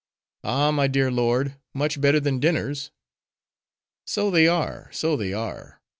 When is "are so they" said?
4.47-5.31